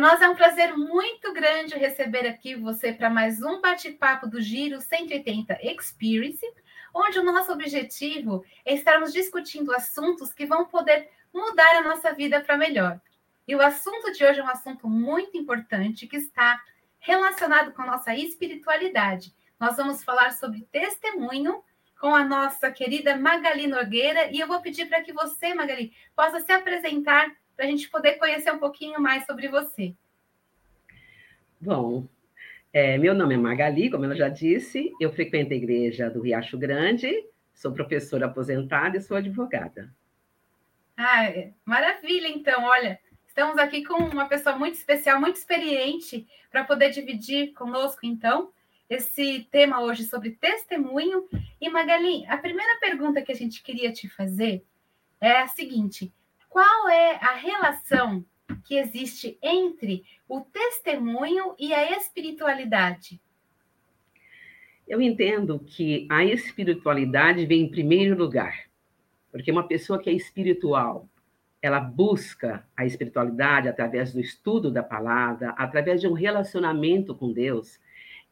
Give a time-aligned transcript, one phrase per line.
[0.00, 4.80] nós é um prazer muito grande receber aqui você para mais um bate-papo do Giro
[4.80, 6.46] 180 Experience,
[6.94, 12.40] onde o nosso objetivo é estarmos discutindo assuntos que vão poder mudar a nossa vida
[12.40, 12.98] para melhor.
[13.46, 16.58] E o assunto de hoje é um assunto muito importante que está
[16.98, 19.34] relacionado com a nossa espiritualidade.
[19.58, 21.62] Nós vamos falar sobre testemunho
[22.00, 26.40] com a nossa querida Magali Nogueira e eu vou pedir para que você, Magali, possa
[26.40, 29.94] se apresentar para a gente poder conhecer um pouquinho mais sobre você.
[31.60, 32.08] Bom,
[32.72, 36.56] é, meu nome é Magali, como ela já disse, eu frequento a igreja do Riacho
[36.56, 39.94] Grande, sou professora aposentada e sou advogada.
[40.96, 41.26] Ah,
[41.62, 47.52] maravilha, então, olha, estamos aqui com uma pessoa muito especial, muito experiente, para poder dividir
[47.52, 48.50] conosco, então,
[48.88, 51.28] esse tema hoje sobre testemunho.
[51.60, 54.64] E, Magali, a primeira pergunta que a gente queria te fazer
[55.20, 56.10] é a seguinte:
[56.50, 58.24] qual é a relação
[58.64, 63.20] que existe entre o testemunho e a espiritualidade?
[64.86, 68.64] Eu entendo que a espiritualidade vem em primeiro lugar,
[69.30, 71.08] porque uma pessoa que é espiritual,
[71.62, 77.78] ela busca a espiritualidade através do estudo da palavra, através de um relacionamento com Deus,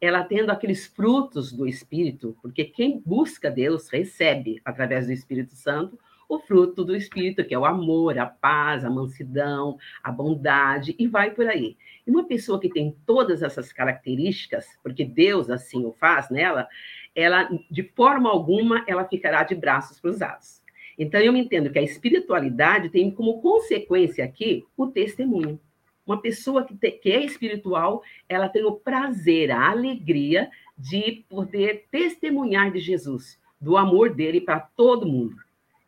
[0.01, 5.97] ela tendo aqueles frutos do Espírito, porque quem busca Deus recebe, através do Espírito Santo,
[6.29, 11.07] o fruto do Espírito, que é o amor, a paz, a mansidão, a bondade, e
[11.07, 11.75] vai por aí.
[12.05, 16.67] E uma pessoa que tem todas essas características, porque Deus assim o faz nela,
[17.15, 20.61] ela, de forma alguma, ela ficará de braços cruzados.
[20.97, 25.59] Então, eu entendo que a espiritualidade tem como consequência aqui o testemunho.
[26.05, 31.85] Uma pessoa que, te, que é espiritual, ela tem o prazer, a alegria de poder
[31.89, 35.35] testemunhar de Jesus, do amor dele para todo mundo.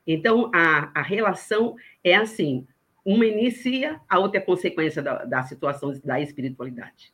[0.05, 2.67] Então, a, a relação é assim:
[3.05, 7.13] uma inicia, a outra é consequência da, da situação da espiritualidade.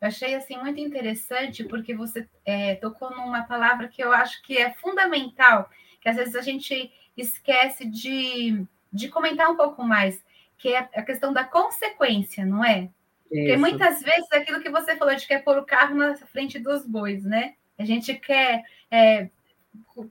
[0.00, 4.58] Eu achei assim muito interessante porque você é, tocou numa palavra que eu acho que
[4.58, 5.70] é fundamental,
[6.00, 10.22] que às vezes a gente esquece de, de comentar um pouco mais,
[10.58, 12.82] que é a questão da consequência, não é?
[12.82, 12.90] Isso.
[13.28, 16.58] Porque muitas vezes é aquilo que você falou, gente quer pôr o carro na frente
[16.58, 17.54] dos bois, né?
[17.78, 19.30] A gente quer é,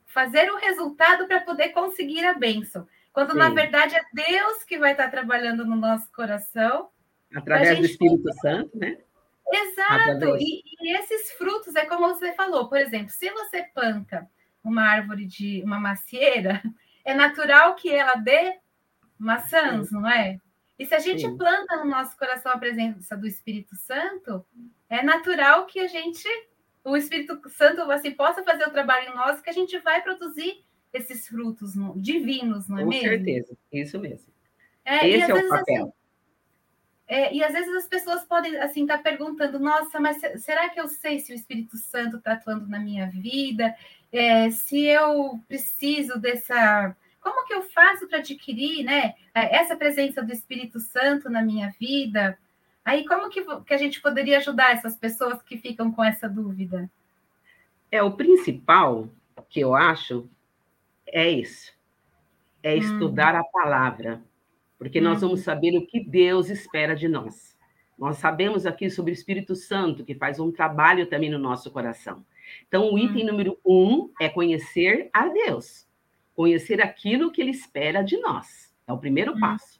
[0.06, 2.88] fazer o resultado para poder conseguir a bênção.
[3.12, 3.38] Quando, Sim.
[3.38, 6.90] na verdade, é Deus que vai estar trabalhando no nosso coração.
[7.34, 8.40] Através do Espírito poder...
[8.40, 8.98] Santo, né?
[9.52, 10.38] Exato.
[10.40, 14.28] E, e, esses frutos, é como você falou, por exemplo, se você planta
[14.64, 16.62] uma árvore de uma macieira,
[17.06, 18.58] é natural que ela dê
[19.18, 19.96] maçãs, Sim.
[19.96, 20.40] não é?
[20.80, 21.38] E se a gente Sim.
[21.38, 24.44] planta no nosso coração a presença do Espírito Santo,
[24.90, 26.28] é natural que a gente
[26.84, 30.64] o Espírito Santo assim possa fazer o trabalho em nós, que a gente vai produzir
[30.92, 33.04] esses frutos divinos, não é Com mesmo?
[33.04, 34.34] Com certeza, isso mesmo.
[34.86, 35.84] É, Esse é o papel.
[35.84, 35.94] Assim,
[37.08, 40.80] é, e às vezes as pessoas podem assim estar tá perguntando, nossa, mas será que
[40.80, 43.76] eu sei se o Espírito Santo está atuando na minha vida?
[44.12, 46.96] É, se eu preciso dessa.
[47.20, 52.38] Como que eu faço para adquirir né, essa presença do Espírito Santo na minha vida?
[52.86, 56.90] Aí, como que, que a gente poderia ajudar essas pessoas que ficam com essa dúvida?
[57.90, 59.08] É, o principal
[59.50, 60.28] que eu acho
[61.08, 61.72] é isso:
[62.62, 62.78] é hum.
[62.78, 64.22] estudar a palavra,
[64.78, 65.04] porque hum.
[65.04, 67.58] nós vamos saber o que Deus espera de nós.
[67.98, 72.26] Nós sabemos aqui sobre o Espírito Santo, que faz um trabalho também no nosso coração.
[72.68, 73.28] Então, o item hum.
[73.28, 75.88] número um é conhecer a Deus,
[76.36, 78.74] conhecer aquilo que Ele espera de nós.
[78.86, 79.40] É o primeiro hum.
[79.40, 79.80] passo.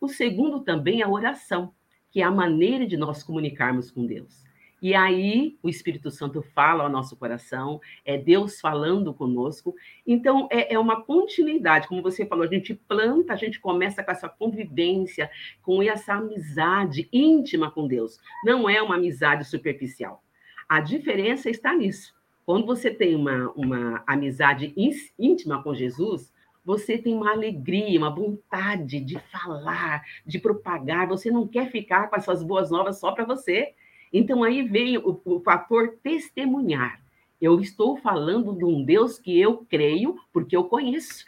[0.00, 1.74] O segundo também é a oração
[2.16, 4.42] que é a maneira de nós comunicarmos com Deus.
[4.80, 9.74] E aí o Espírito Santo fala ao nosso coração, é Deus falando conosco.
[10.06, 14.10] Então é, é, uma continuidade, como você falou, a gente planta, a gente começa com
[14.10, 18.18] essa convivência, com essa amizade íntima com Deus.
[18.42, 20.24] Não é uma amizade superficial.
[20.66, 22.14] A diferença está nisso.
[22.46, 24.72] Quando você tem uma, uma amizade
[25.18, 26.32] íntima com Jesus,
[26.66, 32.16] você tem uma alegria, uma vontade de falar, de propagar, você não quer ficar com
[32.16, 33.72] essas boas novas só para você.
[34.12, 37.00] Então aí vem o, o fator testemunhar.
[37.40, 41.24] Eu estou falando de um Deus que eu creio porque eu conheço.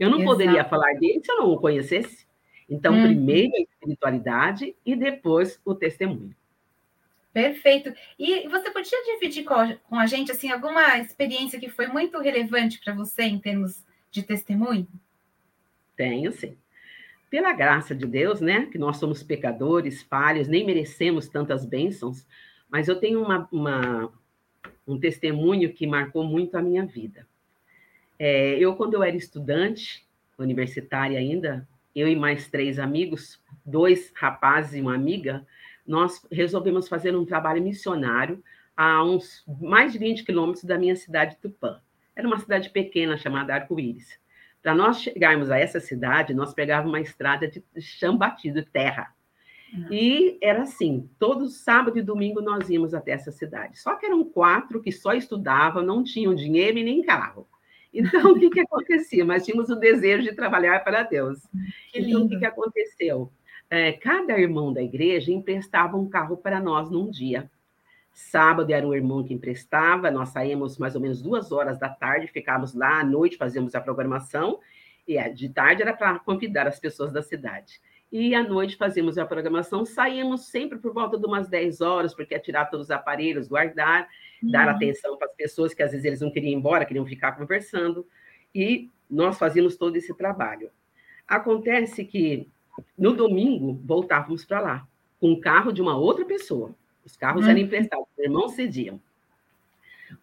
[0.00, 0.32] Eu não Exato.
[0.32, 2.26] poderia falar dele se eu não o conhecesse.
[2.66, 3.02] Então, hum.
[3.02, 6.34] primeiro a espiritualidade e depois o testemunho.
[7.30, 7.92] Perfeito.
[8.18, 12.94] E você podia dividir com a gente assim alguma experiência que foi muito relevante para
[12.94, 14.86] você em termos de testemunho?
[15.96, 16.56] Tenho, sim.
[17.30, 18.66] Pela graça de Deus, né?
[18.66, 22.26] Que nós somos pecadores, falhos, nem merecemos tantas bênçãos,
[22.70, 24.12] mas eu tenho uma, uma
[24.86, 27.26] um testemunho que marcou muito a minha vida.
[28.18, 30.06] É, eu, quando eu era estudante,
[30.38, 35.46] universitária ainda, eu e mais três amigos, dois rapazes e uma amiga,
[35.86, 38.42] nós resolvemos fazer um trabalho missionário
[38.76, 41.80] a uns mais de 20 quilômetros da minha cidade Tupã.
[42.14, 44.20] Era uma cidade pequena chamada Arco-Íris.
[44.62, 49.12] Para nós chegarmos a essa cidade, nós pegávamos uma estrada de chão batido, terra.
[49.72, 49.86] Uhum.
[49.90, 53.78] E era assim, todo sábado e domingo nós íamos até essa cidade.
[53.78, 57.48] Só que eram quatro que só estudavam, não tinham dinheiro e nem carro.
[57.92, 59.24] Então, o que, que acontecia?
[59.24, 61.46] Nós tínhamos o desejo de trabalhar para Deus.
[61.90, 63.30] Que então, o que, que aconteceu?
[63.68, 67.50] É, cada irmão da igreja emprestava um carro para nós num dia.
[68.12, 72.26] Sábado era o irmão que emprestava, nós saímos mais ou menos duas horas da tarde,
[72.26, 74.60] ficávamos lá à noite, fazíamos a programação,
[75.08, 77.80] e de tarde era para convidar as pessoas da cidade.
[78.12, 82.34] E à noite fazíamos a programação, saímos sempre por volta de umas 10 horas, porque
[82.34, 84.06] é tirar todos os aparelhos, guardar,
[84.42, 84.50] uhum.
[84.50, 87.32] dar atenção para as pessoas que às vezes eles não queriam ir embora, queriam ficar
[87.32, 88.06] conversando,
[88.54, 90.70] e nós fazíamos todo esse trabalho.
[91.26, 92.46] Acontece que
[92.98, 94.88] no domingo voltávamos para lá,
[95.18, 96.74] com o carro de uma outra pessoa.
[97.04, 97.66] Os carros eram uhum.
[97.66, 99.00] emprestados, os irmãos cediam.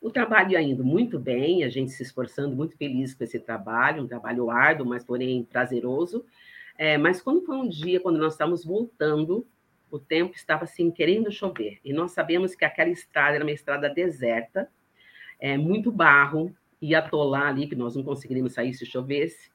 [0.01, 4.07] O trabalho indo muito bem, a gente se esforçando, muito feliz com esse trabalho, um
[4.07, 6.25] trabalho árduo, mas porém prazeroso.
[6.77, 9.45] É, mas quando foi um dia, quando nós estávamos voltando,
[9.91, 11.79] o tempo estava assim querendo chover.
[11.83, 14.69] E nós sabemos que aquela estrada era uma estrada deserta,
[15.39, 19.49] é, muito barro, ia atolar ali, que nós não conseguiríamos sair se chovesse.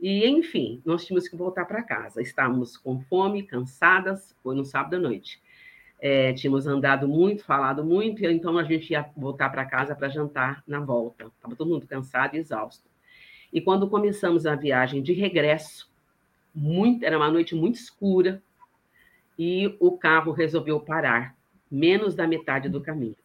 [0.00, 2.20] E, enfim, nós tínhamos que voltar para casa.
[2.20, 5.40] Estávamos com fome, cansadas, foi no sábado à noite.
[6.00, 10.62] É, tínhamos andado muito, falado muito, então a gente ia voltar para casa para jantar
[10.66, 11.26] na volta.
[11.26, 12.84] Estava todo mundo cansado e exausto.
[13.52, 15.90] E quando começamos a viagem de regresso,
[16.54, 18.42] muito, era uma noite muito escura,
[19.38, 21.36] e o carro resolveu parar,
[21.70, 23.16] menos da metade do caminho.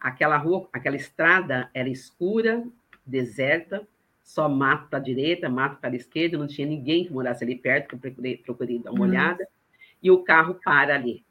[0.00, 2.64] Aquela rua, aquela estrada era escura,
[3.04, 3.86] deserta,
[4.22, 7.56] só mato para a direita, mato para a esquerda, não tinha ninguém que morasse ali
[7.56, 9.46] perto, que eu procurei, procurei dar uma olhada,
[10.02, 11.22] e o carro para ali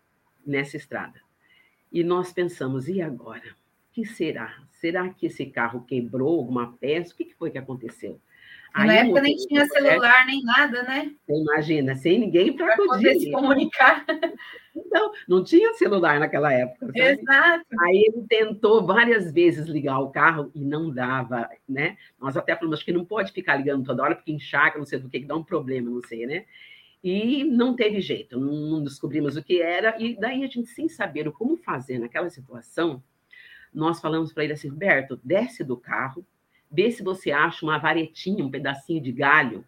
[0.46, 1.22] nessa estrada.
[1.92, 3.56] E nós pensamos, e agora?
[3.90, 4.64] O que será?
[4.72, 7.14] Será que esse carro quebrou alguma peça?
[7.14, 8.20] O que foi que aconteceu?
[8.74, 11.12] Aí, na época nem tinha celular, nem nada, né?
[11.30, 14.04] imagina, sem ninguém para poder se comunicar.
[14.92, 16.88] Não, não tinha celular naquela época.
[16.88, 17.00] Sabe?
[17.00, 17.64] Exato.
[17.80, 21.96] Aí ele tentou várias vezes ligar o carro e não dava, né?
[22.20, 25.10] Nós até falamos que não pode ficar ligando toda hora, porque encharca, não sei do
[25.10, 26.46] que, que dá um problema, não sei, né?
[27.04, 31.28] E não teve jeito, não descobrimos o que era, e daí a gente, sem saber
[31.28, 33.04] o como fazer naquela situação,
[33.74, 36.26] nós falamos para ele assim: Roberto, desce do carro,
[36.72, 39.66] vê se você acha uma varetinha, um pedacinho de galho,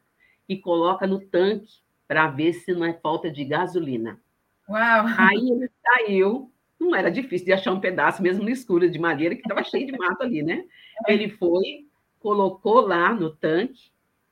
[0.48, 4.22] e coloca no tanque para ver se não é falta de gasolina.
[4.70, 5.06] Uau!
[5.18, 9.36] Aí ele saiu, não era difícil de achar um pedaço, mesmo no escuro de madeira,
[9.36, 10.66] que estava cheio de mato ali, né?
[11.08, 11.88] Ele foi,
[12.20, 13.92] colocou lá no tanque,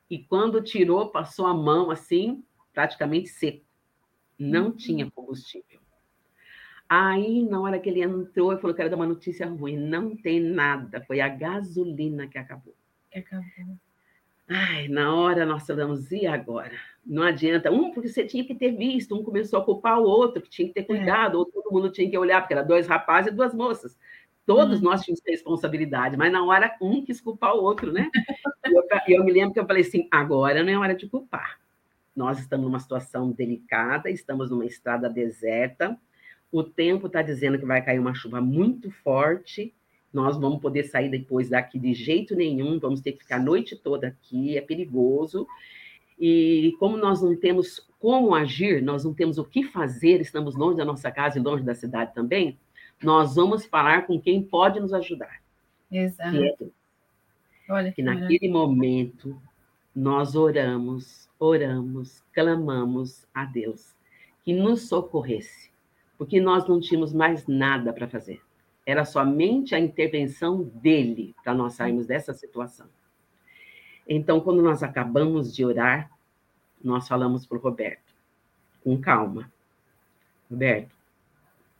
[0.10, 3.66] e quando tirou, passou a mão assim, praticamente seco.
[4.38, 4.76] Não uhum.
[4.76, 5.80] tinha combustível.
[6.90, 9.78] Aí, na hora que ele entrou, ele falou que era dar uma notícia ruim.
[9.78, 11.02] Não tem nada.
[11.02, 12.76] Foi a gasolina que acabou.
[13.10, 13.78] Que acabou.
[14.48, 16.74] Ai, na hora nós falamos, e agora?
[17.06, 17.72] Não adianta.
[17.72, 20.68] Um, porque você tinha que ter visto, um começou a culpar o outro, que tinha
[20.68, 20.84] que ter é.
[20.84, 21.38] cuidado, é.
[21.38, 23.98] ou todo mundo tinha que olhar, porque era dois rapazes e duas moças.
[24.46, 24.86] Todos uhum.
[24.86, 28.10] nós tínhamos responsabilidade, mas na hora um quis culpar o outro, né?
[28.66, 28.72] E
[29.14, 31.60] eu, eu, me lembro que eu falei assim: agora não é hora de culpar.
[32.16, 35.98] Nós estamos numa situação delicada, estamos numa estrada deserta,
[36.52, 39.74] o tempo está dizendo que vai cair uma chuva muito forte,
[40.14, 43.76] nós vamos poder sair depois daqui de jeito nenhum, vamos ter que ficar a noite
[43.76, 45.48] toda aqui, é perigoso.
[46.20, 50.78] E como nós não temos como agir, nós não temos o que fazer, estamos longe
[50.78, 52.60] da nossa casa e longe da cidade também,
[53.02, 55.42] nós vamos falar com quem pode nos ajudar.
[55.92, 56.32] Exato.
[56.32, 59.42] Que é Olha que, que naquele momento
[59.96, 63.96] nós oramos, oramos, clamamos a Deus
[64.44, 65.70] que nos socorresse,
[66.18, 68.42] porque nós não tínhamos mais nada para fazer.
[68.86, 72.88] Era somente a intervenção dele para nós sairmos dessa situação.
[74.08, 76.12] Então, quando nós acabamos de orar,
[76.84, 78.14] nós falamos para o Roberto,
[78.84, 79.50] com calma.
[80.50, 80.94] Roberto,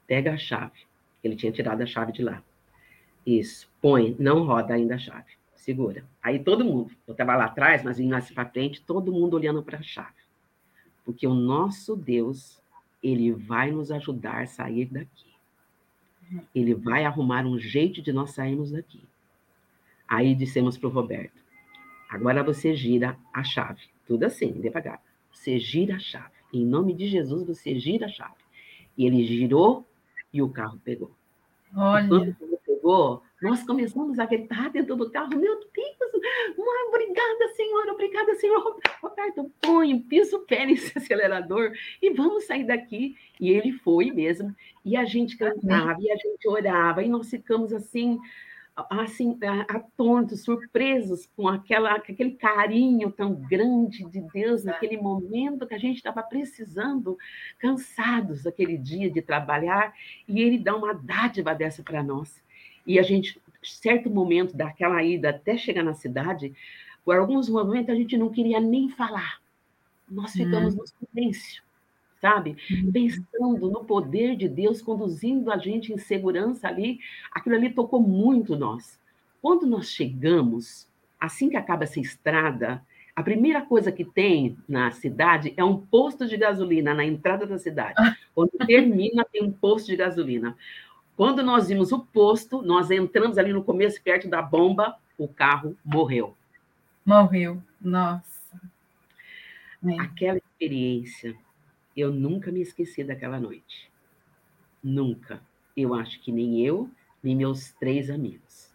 [0.08, 0.80] pega a chave.
[1.22, 2.42] Ele tinha tirado a chave de lá.
[3.26, 6.04] Isso, põe, não roda ainda a chave segura.
[6.22, 9.64] Aí todo mundo, eu estava lá atrás, mas vinha assim para frente, todo mundo olhando
[9.64, 10.14] para a chave.
[11.06, 12.62] Porque o nosso Deus,
[13.02, 15.34] ele vai nos ajudar a sair daqui.
[16.54, 19.02] Ele vai arrumar um jeito de nós sairmos daqui.
[20.08, 21.42] Aí dissemos para o Roberto:
[22.10, 23.82] agora você gira a chave.
[24.06, 25.02] Tudo assim, devagar.
[25.32, 26.34] Você gira a chave.
[26.52, 28.44] Em nome de Jesus, você gira a chave.
[28.98, 29.86] E ele girou
[30.32, 31.12] e o carro pegou.
[31.76, 32.06] Olha.
[32.06, 37.92] E quando pegou, nós começamos a gritar dentro do carro, meu Deus, mãe, obrigada, senhora,
[37.92, 38.80] obrigada, senhor.
[39.02, 43.18] Roberto, põe, pisa o pé nesse acelerador e vamos sair daqui.
[43.42, 44.56] E ele foi mesmo.
[44.86, 48.18] E a gente cantava, e a gente orava, e nós ficamos assim,
[48.90, 55.80] assim, atontos, surpresos com aquela, aquele carinho tão grande de Deus naquele momento que a
[55.80, 57.18] gente estava precisando,
[57.60, 59.94] cansados aquele dia de trabalhar,
[60.30, 62.43] e Ele dá uma dádiva dessa para nós.
[62.86, 66.54] E a gente, certo momento daquela ida até chegar na cidade,
[67.04, 69.42] por alguns momentos a gente não queria nem falar.
[70.10, 70.78] Nós ficamos hum.
[70.78, 71.64] no silêncio
[72.24, 72.56] sabe?
[72.72, 72.90] Uhum.
[72.94, 78.56] Pensando no poder de Deus conduzindo a gente em segurança ali, aquilo ali tocou muito
[78.56, 78.98] nós.
[79.42, 80.88] Quando nós chegamos,
[81.20, 82.82] assim que acaba essa estrada,
[83.14, 87.58] a primeira coisa que tem na cidade é um posto de gasolina na entrada da
[87.58, 87.96] cidade.
[87.98, 88.16] Ah.
[88.34, 90.56] Quando termina, tem um posto de gasolina.
[91.16, 95.78] Quando nós vimos o posto, nós entramos ali no começo, perto da bomba, o carro
[95.84, 96.36] morreu.
[97.06, 98.60] Morreu, nossa.
[100.00, 101.36] Aquela experiência
[101.96, 103.92] eu nunca me esqueci daquela noite.
[104.84, 105.42] Nunca.
[105.76, 106.90] Eu acho que nem eu,
[107.22, 108.72] nem meus três amigos.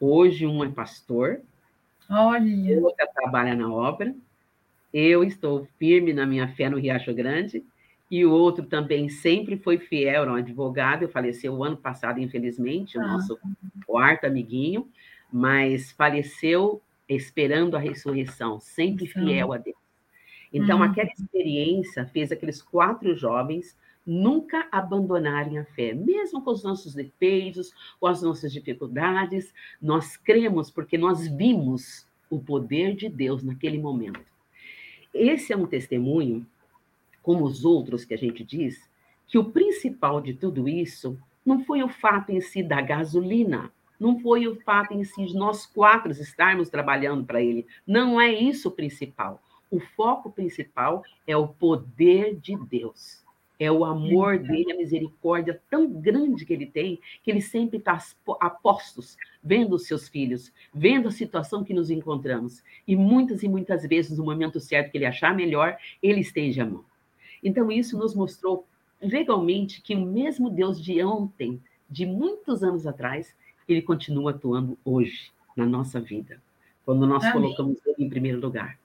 [0.00, 1.40] Hoje um é pastor,
[2.08, 2.80] Olha.
[2.80, 4.14] outra trabalha na obra,
[4.92, 7.64] eu estou firme na minha fé no Riacho Grande,
[8.10, 12.98] e o outro também sempre foi fiel, era um advogado, faleceu o ano passado, infelizmente,
[12.98, 13.06] o ah.
[13.06, 13.38] nosso
[13.86, 14.88] quarto amiguinho,
[15.32, 19.76] mas faleceu esperando a ressurreição, sempre fiel a Deus.
[20.52, 20.84] Então, uhum.
[20.84, 27.72] aquela experiência fez aqueles quatro jovens nunca abandonarem a fé, mesmo com os nossos defeitos,
[27.98, 34.20] com as nossas dificuldades, nós cremos porque nós vimos o poder de Deus naquele momento.
[35.12, 36.46] Esse é um testemunho,
[37.24, 38.88] como os outros que a gente diz,
[39.26, 44.20] que o principal de tudo isso não foi o fato em si da gasolina, não
[44.20, 47.66] foi o fato em si de nós quatro estarmos trabalhando para ele.
[47.84, 49.42] Não é isso o principal
[49.74, 53.24] o foco principal é o poder de Deus.
[53.58, 57.98] É o amor dele, a misericórdia tão grande que ele tem, que ele sempre está
[58.40, 62.62] a postos, vendo os seus filhos, vendo a situação que nos encontramos.
[62.86, 66.66] E muitas e muitas vezes, no momento certo que ele achar melhor, ele estende a
[66.66, 66.84] mão.
[67.44, 68.66] Então, isso nos mostrou
[69.00, 73.34] legalmente que o mesmo Deus de ontem, de muitos anos atrás,
[73.68, 76.40] ele continua atuando hoje na nossa vida,
[76.84, 77.42] quando nós Amém.
[77.42, 78.78] colocamos ele em primeiro lugar.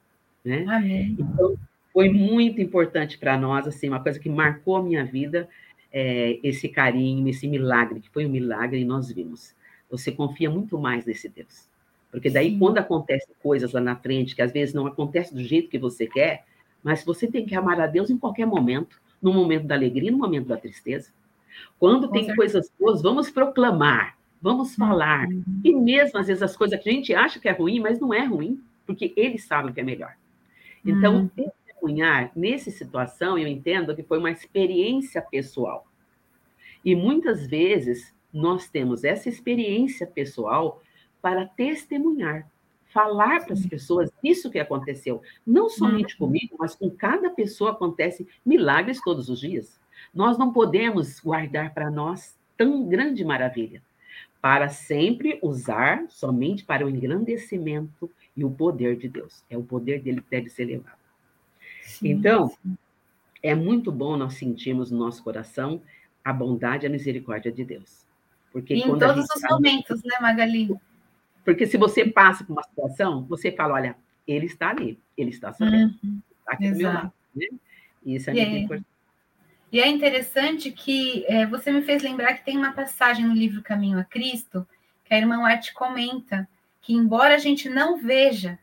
[0.44, 0.66] Né?
[0.68, 1.16] Amém.
[1.18, 1.56] Então,
[1.94, 5.50] foi muito importante para nós, assim, uma coisa que marcou a minha vida,
[5.92, 9.56] é, esse carinho, esse milagre, que foi um milagre e nós vimos.
[9.90, 11.68] Você confia muito mais nesse Deus.
[12.12, 12.60] Porque daí, Sim.
[12.60, 16.08] quando acontecem coisas lá na frente, que às vezes não acontece do jeito que você
[16.08, 16.46] quer,
[16.84, 20.18] mas você tem que amar a Deus em qualquer momento, no momento da alegria, no
[20.18, 21.12] momento da tristeza.
[21.78, 22.36] Quando Com tem certeza.
[22.36, 25.28] coisas boas, vamos proclamar, vamos falar.
[25.28, 25.62] Uhum.
[25.64, 28.14] E mesmo, às vezes, as coisas que a gente acha que é ruim, mas não
[28.14, 30.16] é ruim, porque eles sabem que é melhor.
[30.86, 31.30] Então, hum.
[31.30, 35.86] testemunhar nessa situação, eu entendo que foi uma experiência pessoal.
[36.84, 40.82] E muitas vezes nós temos essa experiência pessoal
[41.22, 42.50] para testemunhar,
[42.90, 45.22] falar para as pessoas isso que aconteceu.
[45.46, 46.20] Não somente hum.
[46.20, 49.80] comigo, mas com cada pessoa acontece milagres todos os dias.
[50.14, 53.82] Nós não podemos guardar para nós tão grande maravilha,
[54.42, 59.44] para sempre usar somente para o engrandecimento e o poder de Deus.
[59.50, 60.98] É o poder dele que deve ser levado.
[61.84, 62.78] Sim, então, sim.
[63.42, 65.82] é muito bom nós sentirmos no nosso coração
[66.24, 68.06] a bondade e a misericórdia de Deus.
[68.52, 70.70] Porque em todos os momentos, né, Magali?
[71.50, 73.96] Porque se você passa por uma situação, você fala, olha,
[74.28, 76.78] ele está ali, ele está sabendo, uhum, está aqui Exato.
[76.78, 77.14] do meu lado.
[77.36, 77.48] Né?
[78.06, 78.60] E isso é muito é.
[78.60, 78.88] importante.
[79.72, 83.64] E é interessante que é, você me fez lembrar que tem uma passagem no livro
[83.64, 84.68] Caminho a Cristo,
[85.04, 86.48] que a irmã Arte comenta,
[86.84, 88.60] que embora a gente não veja,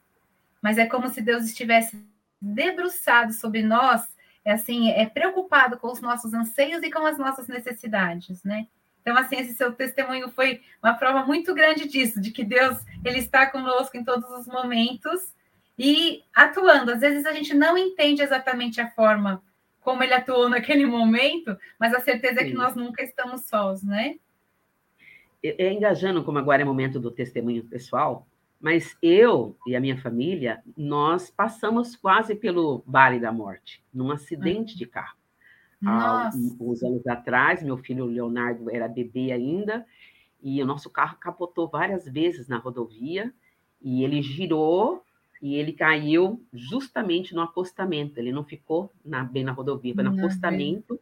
[0.62, 2.00] mas é como se Deus estivesse
[2.40, 4.02] debruçado sobre nós,
[4.44, 8.68] é assim, é preocupado com os nossos anseios e com as nossas necessidades, né?
[9.06, 13.18] Então, assim, esse seu testemunho foi uma prova muito grande disso, de que Deus, ele
[13.18, 15.32] está conosco em todos os momentos
[15.78, 16.90] e atuando.
[16.90, 19.40] Às vezes a gente não entende exatamente a forma
[19.80, 22.46] como ele atuou naquele momento, mas a certeza Sim.
[22.46, 24.16] é que nós nunca estamos sós, né?
[25.40, 28.26] é engajando, como agora é momento do testemunho pessoal,
[28.60, 34.74] mas eu e a minha família, nós passamos quase pelo Vale da Morte, num acidente
[34.74, 34.78] hum.
[34.78, 35.16] de carro.
[35.84, 36.30] Há
[36.60, 39.86] uns anos atrás, meu filho Leonardo era bebê ainda,
[40.42, 43.32] e o nosso carro capotou várias vezes na rodovia,
[43.82, 45.02] e ele girou
[45.42, 48.18] e ele caiu justamente no acostamento.
[48.18, 50.98] Ele não ficou na, bem na rodovia, foi no acostamento,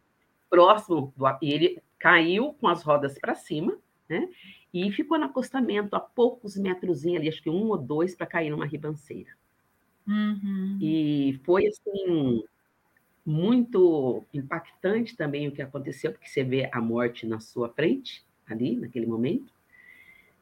[0.49, 1.25] próximo do.
[1.41, 3.77] E ele caiu com as rodas para cima,
[4.09, 4.29] né?
[4.75, 8.49] e ficou no acostamento a poucos metros ali, acho que um ou dois, para cair
[8.49, 9.29] numa ribanceira.
[10.05, 10.77] Uhum.
[10.81, 12.43] E foi assim
[13.25, 18.75] muito impactante também o que aconteceu, porque você vê a morte na sua frente, ali,
[18.75, 19.51] naquele momento.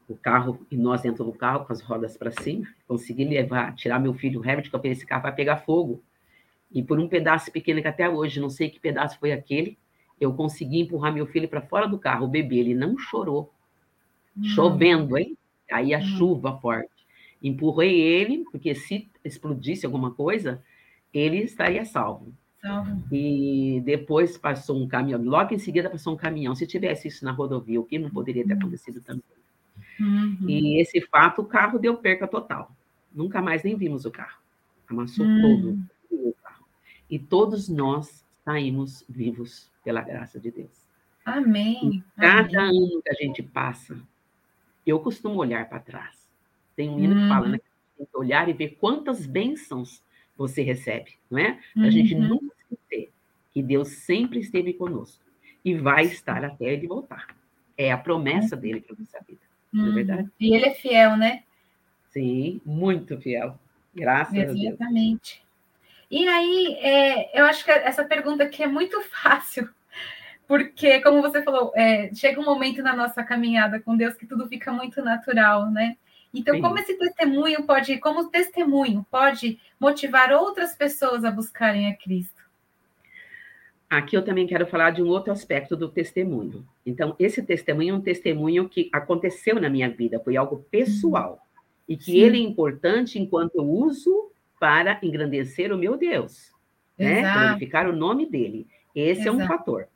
[0.09, 3.99] O carro, e nós dentro do carro com as rodas para cima, consegui levar, tirar
[3.99, 6.03] meu filho Herbert, que eu pensei, esse carro vai pegar fogo.
[6.69, 9.77] E por um pedaço pequeno que até hoje, não sei que pedaço foi aquele,
[10.19, 13.53] eu consegui empurrar meu filho para fora do carro, o bebê, ele não chorou.
[14.37, 14.43] Hum.
[14.43, 15.37] Chovendo, hein?
[15.71, 16.01] Aí a hum.
[16.01, 16.89] chuva forte.
[17.41, 20.61] Empurrei ele, porque se explodisse alguma coisa,
[21.13, 22.33] ele estaria salvo.
[22.63, 23.03] Salvo.
[23.11, 26.55] E depois passou um caminhão, logo em seguida passou um caminhão.
[26.55, 28.57] Se tivesse isso na rodovia, o que não poderia ter hum.
[28.57, 29.23] acontecido também.
[29.99, 30.37] Uhum.
[30.47, 32.71] E esse fato, o carro deu perca total.
[33.13, 34.39] Nunca mais nem vimos o carro.
[34.87, 35.41] Amassou uhum.
[36.09, 36.65] todo o carro.
[37.09, 40.83] E todos nós saímos vivos pela graça de Deus.
[41.25, 42.03] Amém.
[42.17, 42.83] E cada Amém.
[42.83, 43.97] ano que a gente passa,
[44.85, 46.29] eu costumo olhar para trás.
[46.75, 47.59] Tem um hino que fala, né?
[47.97, 50.03] Tem que olhar e ver quantas bênçãos
[50.37, 51.59] você recebe, não é?
[51.73, 51.91] Para a uhum.
[51.91, 53.11] gente nunca esquecer
[53.51, 55.23] que Deus sempre esteve conosco
[55.63, 57.27] e vai estar até ele voltar.
[57.77, 59.41] É a promessa dele para nossa vida,
[59.73, 59.93] é uhum.
[59.93, 60.29] verdade?
[60.39, 61.43] E ele é fiel, né?
[62.09, 63.57] Sim, muito fiel.
[63.93, 64.59] Graças Exatamente.
[64.59, 64.73] a Deus.
[64.73, 65.43] Exatamente.
[66.09, 69.67] E aí, é, eu acho que essa pergunta aqui é muito fácil,
[70.47, 74.47] porque, como você falou, é, chega um momento na nossa caminhada com Deus que tudo
[74.47, 75.97] fica muito natural, né?
[76.33, 76.61] Então, Sim.
[76.61, 82.41] como esse testemunho pode, como testemunho pode motivar outras pessoas a buscarem a Cristo?
[83.87, 86.65] Aqui eu também quero falar de um outro aspecto do testemunho.
[86.83, 91.39] Então, esse testemunho é um testemunho que aconteceu na minha vida, foi algo pessoal.
[91.39, 91.59] Hum.
[91.87, 92.17] E que Sim.
[92.17, 96.51] ele é importante enquanto eu uso para engrandecer o meu Deus,
[96.97, 97.21] né?
[97.21, 98.65] glorificar o nome dele.
[98.95, 99.41] Esse Exato.
[99.41, 99.87] é um fator.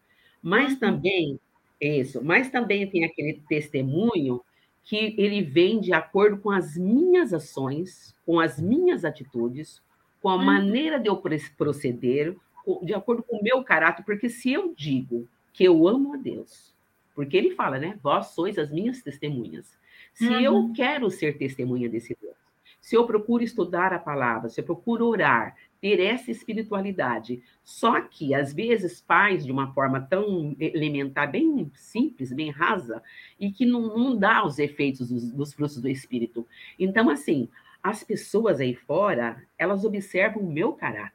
[0.44, 0.80] Mas uhum.
[0.80, 1.40] também,
[1.82, 4.42] isso, mas também tem aquele testemunho
[4.88, 9.82] que ele vem de acordo com as minhas ações, com as minhas atitudes,
[10.22, 10.46] com a uhum.
[10.46, 11.22] maneira de eu
[11.58, 12.34] proceder,
[12.82, 16.74] de acordo com o meu caráter, porque se eu digo que eu amo a Deus,
[17.14, 18.00] porque ele fala, né?
[18.02, 19.78] Vós sois as minhas testemunhas.
[20.14, 20.40] Se uhum.
[20.40, 22.38] eu quero ser testemunha desse Deus,
[22.80, 27.42] se eu procuro estudar a palavra, se eu procuro orar, ter essa espiritualidade.
[27.64, 33.02] Só que, às vezes, faz de uma forma tão elementar, bem simples, bem rasa,
[33.40, 36.48] e que não, não dá os efeitos dos, dos frutos do Espírito.
[36.80, 37.50] Então, assim,
[37.82, 41.14] as pessoas aí fora, elas observam o meu caráter.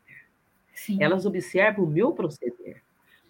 [0.75, 1.03] Sim.
[1.03, 2.83] Elas observam o meu proceder.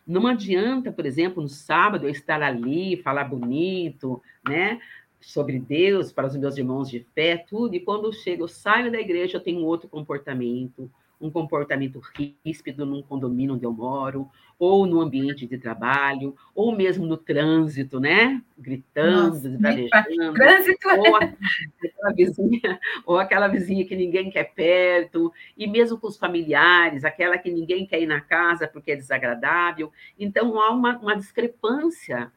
[0.06, 4.80] Não adianta, por exemplo, no sábado eu estar ali, falar bonito, né?
[5.22, 8.90] sobre Deus, para os meus irmãos de fé, tudo, e quando eu chego, eu saio
[8.90, 10.90] da igreja, eu tenho outro comportamento,
[11.22, 12.02] um comportamento
[12.44, 17.98] ríspido num condomínio onde eu moro, ou no ambiente de trabalho, ou mesmo no trânsito,
[17.98, 18.42] né?
[18.58, 20.34] Gritando, esbravejando.
[20.34, 20.88] Trânsito.
[20.88, 20.98] É.
[20.98, 27.04] Ou aquela, vizinha, ou aquela vizinha que ninguém quer perto, e mesmo com os familiares,
[27.04, 29.92] aquela que ninguém quer ir na casa porque é desagradável.
[30.18, 32.32] Então, há uma, uma discrepância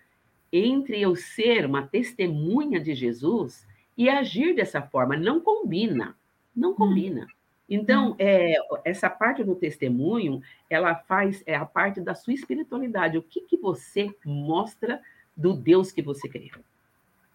[0.52, 3.68] entre eu ser uma testemunha de Jesus
[3.98, 5.18] e agir dessa forma.
[5.18, 6.16] Não combina,
[6.56, 6.76] não hum.
[6.76, 7.28] combina.
[7.70, 8.16] Então, hum.
[8.20, 13.18] é, essa parte do testemunho, ela faz é a parte da sua espiritualidade.
[13.18, 15.02] O que, que você mostra
[15.36, 16.52] do Deus que você crê?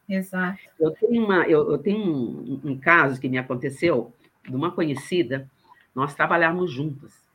[0.08, 0.58] Exato.
[0.78, 4.12] Eu tenho, uma, eu, eu tenho um, um caso que me aconteceu
[4.44, 5.48] de uma conhecida,
[5.94, 7.29] nós trabalhávamos juntas.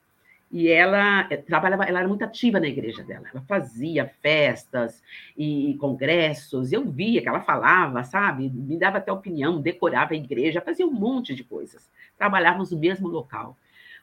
[0.51, 3.27] E ela eh, trabalhava, ela era muito ativa na igreja dela.
[3.33, 5.01] Ela fazia festas
[5.37, 6.71] e congressos.
[6.71, 8.49] Eu via que ela falava, sabe?
[8.49, 11.89] Me dava até opinião, decorava a igreja, fazia um monte de coisas.
[12.17, 13.57] Trabalhávamos no mesmo local.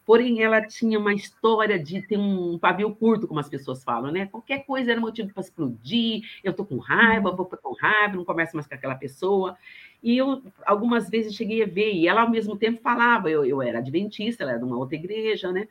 [0.05, 4.27] Porém, ela tinha uma história de ter um pavio curto, como as pessoas falam, né?
[4.27, 6.23] Qualquer coisa era motivo para explodir.
[6.43, 9.57] Eu tô com raiva, vou com raiva, não converso mais com aquela pessoa.
[10.03, 13.31] E eu, algumas vezes, cheguei a ver, e ela, ao mesmo tempo, falava.
[13.31, 15.69] Eu, eu era adventista, ela era de uma outra igreja, né?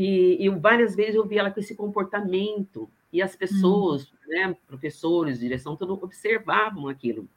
[0.00, 4.16] E, várias vezes eu vi ela com esse comportamento, e as pessoas, hum.
[4.28, 7.28] né, professores, direção, tudo observavam aquilo.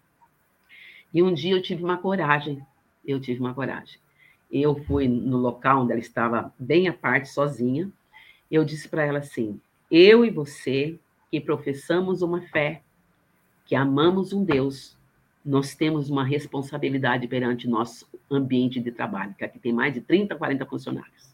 [1.11, 2.63] E um dia eu tive uma coragem,
[3.03, 3.99] eu tive uma coragem.
[4.51, 7.91] Eu fui no local onde ela estava bem à parte, sozinha,
[8.51, 10.99] eu disse para ela assim: eu e você,
[11.31, 12.83] que professamos uma fé,
[13.65, 14.95] que amamos um Deus,
[15.43, 20.35] nós temos uma responsabilidade perante nosso ambiente de trabalho, que aqui tem mais de 30,
[20.35, 21.30] 40 funcionários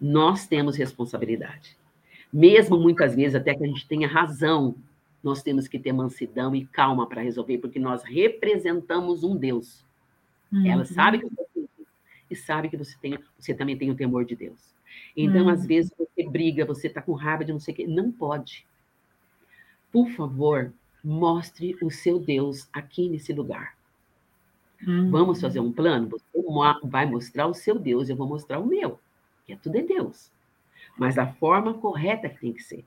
[0.00, 1.76] nós temos responsabilidade.
[2.32, 4.74] Mesmo muitas vezes, até que a gente tenha razão,
[5.22, 9.84] nós temos que ter mansidão e calma para resolver, porque nós representamos um Deus.
[10.52, 10.66] Uhum.
[10.66, 11.68] Ela sabe que você tem
[12.28, 14.58] e sabe que você, tem, você também tem o temor de Deus.
[15.16, 15.48] Então, uhum.
[15.48, 17.86] às vezes, você briga, você está com raiva de não sei o quê.
[17.86, 18.66] Não pode.
[19.92, 23.76] Por favor, mostre o seu Deus aqui nesse lugar.
[24.86, 25.10] Uhum.
[25.10, 26.08] Vamos fazer um plano?
[26.08, 26.26] Você
[26.84, 29.00] vai mostrar o seu Deus, eu vou mostrar o meu,
[29.46, 30.30] que é tudo é Deus.
[30.98, 32.84] Mas a forma correta que tem que ser.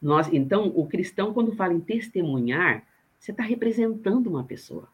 [0.00, 2.82] Nós, então, o cristão, quando fala em testemunhar,
[3.18, 4.88] você está representando uma pessoa.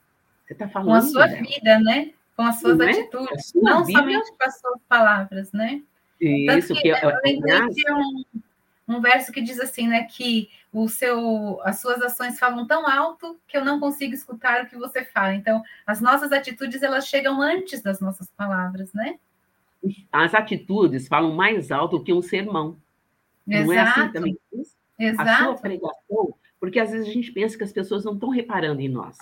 [0.47, 0.89] Você está falando.
[0.91, 1.43] Com a sua dela.
[1.43, 2.13] vida, né?
[2.37, 2.91] Com as suas Não é?
[2.91, 3.47] atitudes.
[3.47, 5.83] Sua não vida- somente com as suas palavras, né?
[6.21, 8.25] Isso, Tanto que, que é- eu lembrei aliás, de um,
[8.89, 10.03] um verso que diz assim, né?
[10.05, 14.67] Que o seu, as suas ações falam tão alto que eu não consigo escutar o
[14.67, 15.35] que você fala.
[15.35, 19.19] Então, as nossas atitudes elas chegam antes das nossas palavras, né?
[20.13, 22.77] As atitudes falam mais alto que um sermão.
[23.47, 24.39] Não é assim Exato, também?
[24.53, 24.67] A sua
[25.25, 25.63] exato.
[25.63, 29.17] pregação, porque às vezes a gente pensa que as pessoas não estão reparando em nós.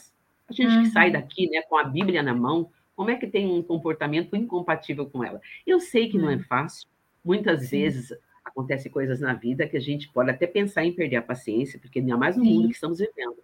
[0.48, 0.82] A gente Uhum.
[0.84, 4.34] que sai daqui, né, com a Bíblia na mão, como é que tem um comportamento
[4.34, 5.40] incompatível com ela?
[5.66, 6.88] Eu sei que não é fácil.
[7.24, 7.80] Muitas Sim.
[7.82, 8.12] vezes
[8.44, 11.98] acontecem coisas na vida que a gente pode até pensar em perder a paciência, porque
[11.98, 12.54] ainda mais no Sim.
[12.54, 13.36] mundo que estamos vivendo.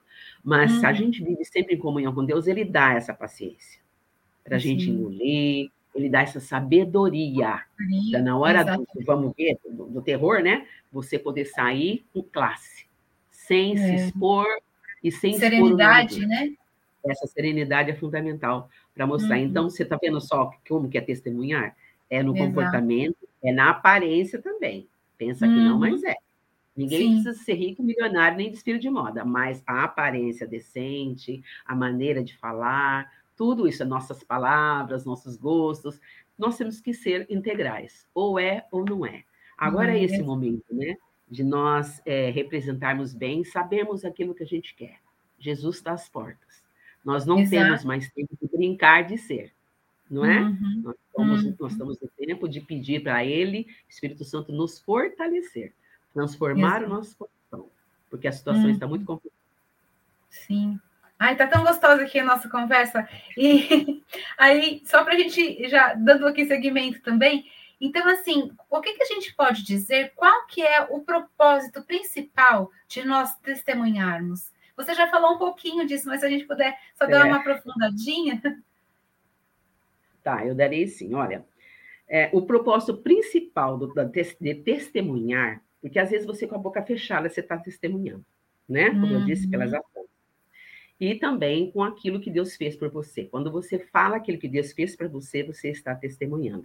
[0.42, 0.94] Mas se a Uhum.
[0.96, 3.80] gente vive sempre em comunhão com Deus, Ele dá essa paciência
[4.44, 7.62] para a gente engolir, Ele dá essa sabedoria
[8.22, 10.66] na hora do, vamos ver, do, do terror, né?
[10.90, 12.86] Você poder sair com classe,
[13.30, 13.94] sem se É.
[13.96, 14.46] expor
[15.02, 16.52] e sem Serenidade, expor né?
[17.04, 19.36] Essa serenidade é fundamental para mostrar.
[19.36, 19.42] Uhum.
[19.44, 21.76] Então, você está vendo só como que é testemunhar?
[22.08, 22.46] É no Exato.
[22.46, 24.86] comportamento, é na aparência também.
[25.18, 25.78] Pensa que não, Uhum.
[25.80, 26.14] mas é.
[26.76, 27.22] Ninguém Sim.
[27.22, 32.34] precisa ser rico, milionário, nem desfile de moda, mas a aparência decente, a maneira de
[32.36, 33.10] falar,
[33.42, 36.00] tudo isso, nossas palavras, nossos gostos,
[36.38, 38.06] nós temos que ser integrais.
[38.14, 39.24] Ou é ou não é.
[39.58, 40.04] Agora é Uhum.
[40.04, 40.96] esse momento, né?
[41.28, 45.00] De nós é, representarmos bem, sabermos aquilo que a gente quer.
[45.40, 46.62] Jesus está às portas.
[47.04, 47.64] Nós não Exato.
[47.64, 49.52] temos mais tempo de brincar de ser,
[50.08, 50.40] não é?
[50.40, 50.82] Uhum.
[50.84, 51.56] Nós estamos, Uhum.
[51.58, 55.72] nós estamos no tempo de pedir para Ele, Espírito Santo, nos fortalecer,
[56.14, 56.86] transformar Exato.
[56.86, 57.68] o nosso coração,
[58.08, 58.70] porque a situação Uhum.
[58.70, 59.34] está muito complicada.
[60.30, 60.78] Sim.
[61.22, 63.08] Ai, tá tão gostosa aqui a nossa conversa.
[63.36, 64.02] E
[64.36, 67.48] aí, só para a gente já dando aqui seguimento também.
[67.80, 70.12] Então, assim, o que, que a gente pode dizer?
[70.16, 74.50] Qual que é o propósito principal de nós testemunharmos?
[74.76, 77.24] Você já falou um pouquinho disso, mas se a gente puder só dar É.
[77.24, 78.42] uma aprofundadinha.
[80.24, 81.14] Tá, eu darei sim.
[81.14, 81.44] Olha,
[82.08, 86.82] é, o propósito principal do, da, de testemunhar, porque às vezes você com a boca
[86.82, 88.24] fechada você está testemunhando,
[88.68, 88.90] né?
[88.90, 89.50] Como eu disse, Uhum.
[89.52, 89.91] pelas ações.
[91.02, 93.24] E também com aquilo que Deus fez por você.
[93.24, 96.64] Quando você fala aquilo que Deus fez para você, você está testemunhando.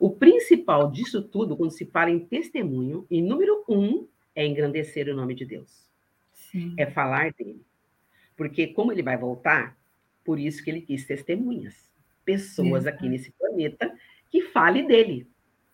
[0.00, 5.14] O principal disso tudo, quando se fala em testemunho, em número um, é engrandecer o
[5.14, 5.88] nome de Deus
[6.32, 6.74] Sim.
[6.76, 7.64] é falar dele.
[8.36, 9.78] Porque como ele vai voltar,
[10.24, 11.88] por isso que ele quis testemunhas.
[12.24, 12.96] Pessoas Exato.
[12.96, 13.96] aqui nesse planeta
[14.28, 15.24] que fale dele.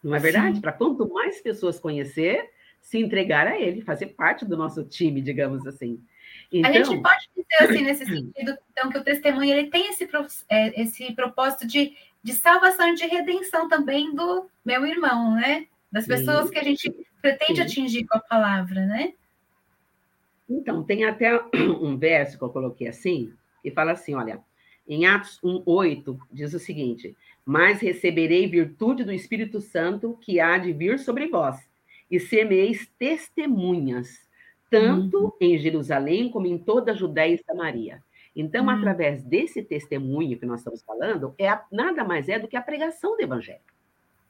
[0.03, 0.57] Não é verdade?
[0.57, 0.61] Sim.
[0.61, 2.51] Para quanto mais pessoas conhecer,
[2.83, 6.05] se entregar a ele, fazer parte do nosso time, digamos assim.
[6.53, 10.09] Então, A gente pode dizer assim nesse sentido, então, que o testemunho ele tem esse,
[10.49, 15.67] é, esse propósito de, de salvação e de redenção também do meu irmão, né?
[15.91, 16.11] Das Sim.
[16.11, 17.63] pessoas que a gente pretende Sim.
[17.63, 19.15] atingir com a palavra, né?
[20.49, 21.41] Então, tem até
[21.81, 24.41] um verso que eu coloquei assim, que fala assim: olha,
[24.87, 30.73] em Atos 1,8 diz o seguinte: Mas receberei virtude do Espírito Santo que há de
[30.73, 31.59] vir sobre vós,
[32.11, 34.24] e semeis testemunhas,
[34.81, 38.03] tanto em Jerusalém como em toda a Judéia e Samaria.
[38.37, 38.71] Então, Uhum.
[38.71, 42.63] através desse testemunho que nós estamos falando, é a- nada mais é do que a
[42.63, 43.61] pregação do Evangelho.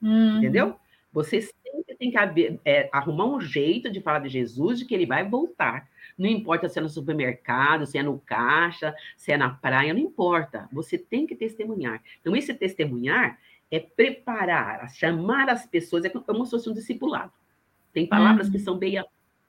[0.01, 0.37] Uhum.
[0.37, 0.75] Entendeu?
[1.11, 4.93] Você sempre tem que haver- é, arrumar um jeito de falar de Jesus, de que
[4.93, 5.87] ele vai voltar.
[6.17, 10.01] Não importa se é no supermercado, se é no caixa, se é na praia, não
[10.01, 10.69] importa.
[10.71, 12.01] Você tem que testemunhar.
[12.21, 13.39] Então, esse testemunhar
[13.71, 17.31] é preparar, chamar as pessoas, é como se fosse um discipulado.
[17.91, 18.53] Tem palavras Uhum.
[18.53, 19.03] que são meio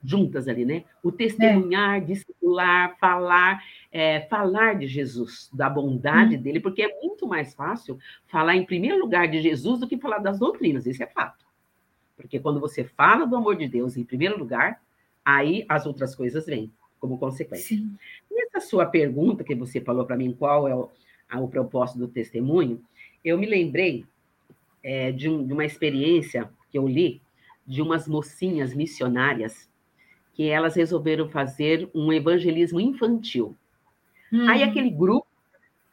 [0.04, 0.84] juntas ali, né?
[1.02, 7.54] O testemunhar, discipular, falar, é, falar de Jesus, da bondade dele, porque é muito mais
[7.54, 11.44] fácil falar em primeiro lugar de Jesus do que falar das doutrinas, isso é fato.
[12.16, 14.80] Porque quando você fala do amor de Deus em primeiro lugar,
[15.24, 17.76] aí as outras coisas vêm como consequência.
[17.76, 17.96] Sim.
[18.30, 20.88] Nessa sua pergunta que você falou para mim, qual é o,
[21.28, 22.80] a- o propósito do testemunho,
[23.24, 24.06] eu me lembrei
[24.82, 27.20] é, de, um- de uma experiência que eu li
[27.66, 29.68] de umas mocinhas missionárias
[30.36, 33.56] que elas resolveram fazer um evangelismo infantil.
[34.46, 34.68] Aí Uhum.
[34.68, 35.26] aquele grupo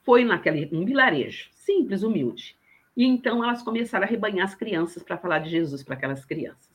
[0.04, 2.58] foi naquele um vilarejo, simples, humilde.
[2.96, 6.70] E então elas começaram a rebanhar as crianças para falar de Jesus para aquelas crianças.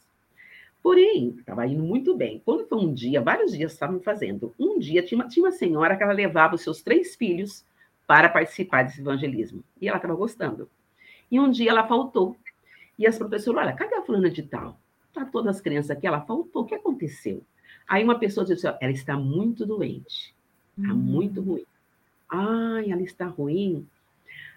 [0.82, 2.40] Porém, estava indo muito bem.
[2.42, 4.54] Quando foi um dia, vários dias estavam fazendo.
[4.58, 7.66] Um dia tinha uma, tinha uma senhora que ela levava os seus três filhos
[8.06, 9.62] para participar desse evangelismo.
[9.78, 10.70] E ela estava gostando.
[11.30, 12.34] E um dia ela faltou.
[12.98, 14.80] E as professoras, olha, cadê a fulana de tal?
[15.12, 16.62] Tá todas as crianças aqui, ela faltou.
[16.62, 17.44] O que aconteceu?
[17.88, 20.34] Aí uma pessoa disse, assim, ela está muito doente,
[20.76, 20.98] está uhum.
[20.98, 21.64] muito ruim.
[22.30, 23.86] Ai, ela está ruim.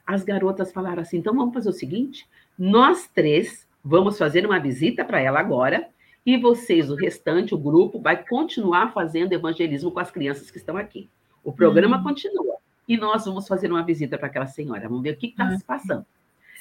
[0.06, 5.06] As garotas falaram assim, então vamos fazer o seguinte, nós três vamos fazer uma visita
[5.06, 5.88] para ela agora,
[6.26, 10.78] e vocês, o restante, o grupo, vai continuar fazendo evangelismo com as crianças que estão
[10.78, 11.10] aqui.
[11.44, 12.04] O programa uhum.
[12.04, 12.58] continua.
[12.88, 14.88] E nós vamos fazer uma visita para aquela senhora.
[14.88, 15.58] Vamos ver o que está uhum.
[15.58, 16.06] se passando.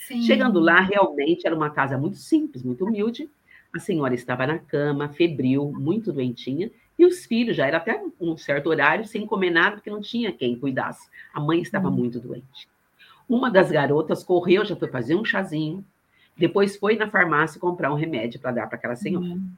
[0.07, 0.23] Sim.
[0.23, 3.29] Chegando lá, realmente era uma casa muito simples, muito humilde.
[3.75, 8.37] A senhora estava na cama, febril, muito doentinha, e os filhos já era até um
[8.37, 11.09] certo horário sem comer nada, porque não tinha quem cuidasse.
[11.33, 11.97] A mãe estava uhum.
[11.97, 12.69] muito doente.
[13.29, 15.85] Uma das garotas correu, já foi fazer um chazinho,
[16.37, 19.25] depois foi na farmácia comprar um remédio para dar para aquela senhora.
[19.25, 19.51] Uhum.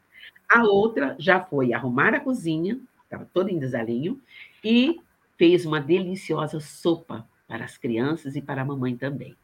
[0.49, 4.21] A outra já foi arrumar a cozinha, estava toda em desalinho,
[4.63, 5.01] e
[5.39, 9.35] fez uma deliciosa sopa para as crianças e para a mamãe também.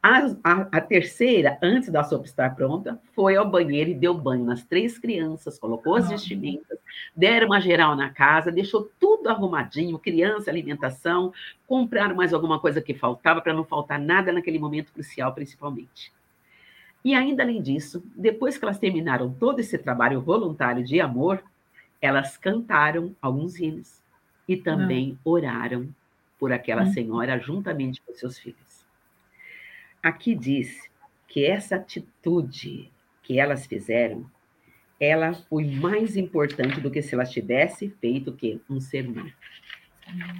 [0.00, 4.44] A, a, a, terceira, antes da sopa estar pronta, foi ao banheiro e deu banho
[4.44, 6.78] nas três crianças, colocou as vestimentas,
[7.16, 11.32] deram uma geral na casa, deixou tudo arrumadinho, criança, alimentação,
[11.66, 16.12] compraram mais alguma coisa que faltava para não faltar nada naquele momento crucial, principalmente.
[17.04, 21.42] E ainda além disso, depois que elas terminaram todo esse trabalho voluntário de amor,
[22.00, 24.00] elas cantaram alguns hinos
[24.46, 25.88] e também oraram
[26.38, 26.92] por aquela hum.
[26.92, 28.67] senhora juntamente com seus filhos.
[30.02, 30.88] Aqui diz
[31.26, 32.90] que essa atitude
[33.22, 34.30] que elas fizeram,
[34.98, 39.30] ela foi mais importante do que se elas tivessem feito que um sermão.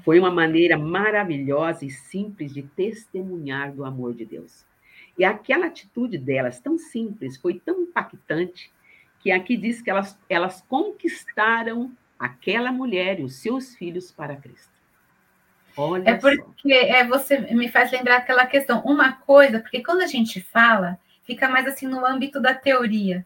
[0.04, 4.64] Foi uma maneira maravilhosa e simples de testemunhar do amor de Deus.
[5.18, 8.72] E aquela atitude delas, tão simples, foi tão impactante,
[9.20, 14.77] que aqui diz que elas, elas conquistaram aquela mulher e os seus filhos para Cristo.
[15.78, 20.08] Olha é porque é, você me faz lembrar aquela questão, uma coisa, porque quando a
[20.08, 23.24] gente fala, fica mais assim no âmbito da teoria.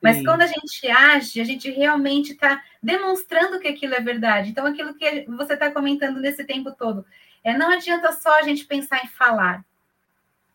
[0.00, 0.24] Mas Sim.
[0.24, 4.50] quando a gente age, a gente realmente está demonstrando que aquilo é verdade.
[4.50, 7.04] Então, aquilo que você está comentando nesse tempo todo,
[7.42, 9.64] é não adianta só a gente pensar em falar,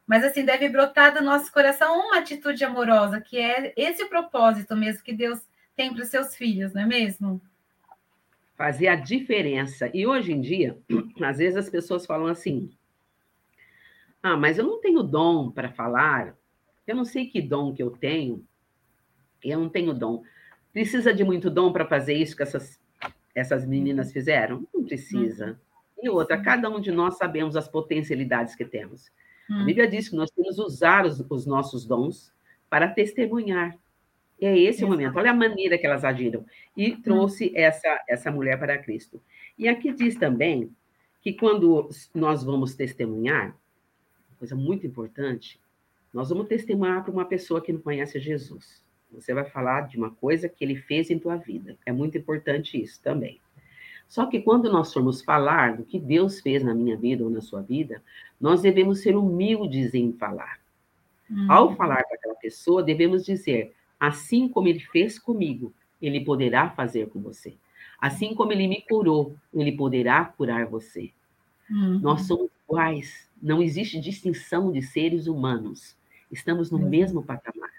[0.06, 4.76] mas assim deve brotar do nosso coração uma atitude amorosa, que é esse o propósito
[4.78, 5.42] mesmo que Deus
[5.76, 7.42] tem para os seus filhos, não é mesmo?
[8.58, 9.90] Fazer a diferença.
[9.94, 10.78] E hoje em dia,
[11.22, 12.70] às vezes as pessoas falam assim:
[14.22, 16.36] ah, mas eu não tenho dom para falar,
[16.86, 18.44] eu não sei que dom que eu tenho,
[19.44, 20.24] eu não tenho dom.
[20.74, 22.80] Precisa de muito dom para fazer isso que essas,
[23.34, 24.68] essas meninas fizeram?
[24.74, 25.52] Não precisa.
[25.98, 26.04] Uhum.
[26.04, 29.12] E outra, cada um de nós sabemos as potencialidades que temos.
[29.50, 29.66] A uhum.
[29.66, 32.34] Bíblia diz que nós temos que usar os, os nossos dons
[32.70, 33.78] para testemunhar.
[34.40, 35.18] É esse o momento.
[35.18, 36.46] Olha a maneira que elas agiram.
[36.76, 37.02] E hum.
[37.02, 39.22] trouxe essa, essa mulher para Cristo.
[39.58, 40.72] E aqui diz também
[41.22, 43.56] que quando nós vamos testemunhar,
[44.38, 45.60] coisa muito importante,
[46.14, 48.86] nós vamos testemunhar para uma pessoa que não conhece Jesus.
[49.12, 51.78] Você vai falar de uma coisa que ele fez em tua vida.
[51.86, 53.40] É muito importante isso também.
[54.08, 57.42] Só que quando nós formos falar do que Deus fez na minha vida ou na
[57.42, 58.02] sua vida,
[58.40, 60.60] nós devemos ser humildes em falar.
[61.30, 61.52] Hum.
[61.52, 67.10] Ao falar para aquela pessoa, devemos dizer: Assim como ele fez comigo, ele poderá fazer
[67.10, 67.56] com você.
[68.00, 71.12] Assim como ele me curou, ele poderá curar você.
[71.70, 72.00] Uhum.
[72.00, 73.28] Nós somos iguais.
[73.42, 75.96] Não existe distinção de seres humanos.
[76.32, 76.90] Estamos no uhum.
[76.90, 77.72] mesmo patamar.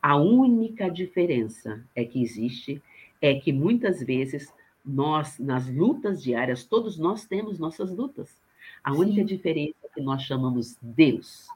[0.00, 2.82] A única diferença é que existe
[3.20, 4.52] é que muitas vezes
[4.84, 8.40] nós, nas lutas diárias, todos nós temos nossas lutas.
[8.82, 8.98] A Sim.
[9.00, 11.48] única diferença é que nós chamamos Deus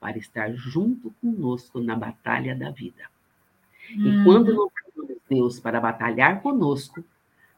[0.00, 3.04] para estar junto conosco na batalha da vida.
[3.90, 4.56] E quando uhum.
[4.56, 7.04] nós temos Deus para batalhar conosco,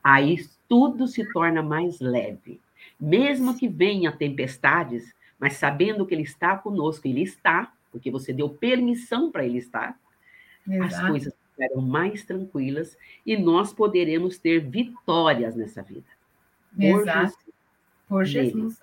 [0.02, 0.38] aí
[0.68, 2.60] tudo se torna mais leve.
[2.98, 8.48] Mesmo que venha tempestades, mas sabendo que Ele está conosco, Ele está, porque você deu
[8.48, 9.98] permissão para Ele estar,
[10.68, 10.84] Exato.
[10.84, 16.06] as coisas serão mais tranquilas e nós poderemos ter vitórias nessa vida.
[16.74, 17.20] Por Exato.
[17.20, 17.50] Jesus.
[18.08, 18.78] Por Jesus.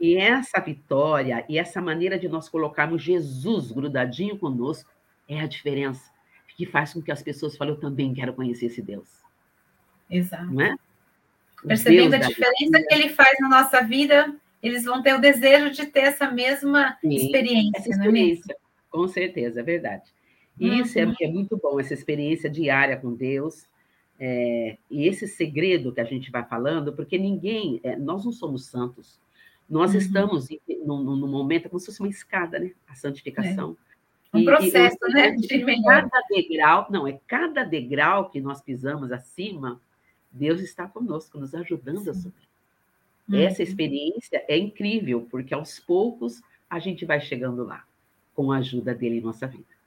[0.00, 4.90] E essa vitória e essa maneira de nós colocarmos Jesus grudadinho conosco
[5.28, 6.17] é a diferença
[6.58, 9.08] que faz com que as pessoas falem, eu também quero conhecer esse Deus.
[10.10, 10.52] Exato.
[10.52, 10.76] Não é?
[11.64, 15.70] Percebendo Deus a diferença que ele faz na nossa vida, eles vão ter o desejo
[15.70, 18.56] de ter essa mesma Sim, experiência, essa experiência, é
[18.90, 20.12] com certeza, é verdade.
[20.58, 20.82] E uhum.
[20.82, 23.64] isso é, é, muito bom, essa experiência diária com Deus,
[24.18, 28.66] é, e esse segredo que a gente vai falando, porque ninguém, é, nós não somos
[28.66, 29.20] santos,
[29.70, 29.98] nós uhum.
[29.98, 30.48] estamos
[30.84, 32.72] no, no, momento como se fosse uma escada, né?
[32.88, 33.76] A santificação.
[33.84, 33.87] É.
[34.32, 35.30] Um processo, e, né?
[35.32, 39.80] De cada degrau, não, é cada degrau que nós pisamos acima,
[40.30, 42.48] Deus está conosco, nos ajudando a subir.
[43.28, 43.38] Uhum.
[43.40, 47.84] Essa experiência é incrível, porque aos poucos a gente vai chegando lá,
[48.34, 49.78] com a ajuda dele em nossa vida.